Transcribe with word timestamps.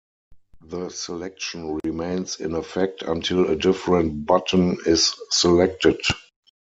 The 0.65 0.89
selection 0.89 1.77
remains 1.85 2.39
in 2.39 2.55
effect 2.55 3.03
until 3.03 3.47
a 3.51 3.55
different 3.55 4.25
button 4.25 4.79
is 4.87 5.13
selected. 5.29 6.01